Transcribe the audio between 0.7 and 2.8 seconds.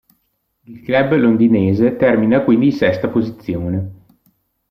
club londinese termina quindi in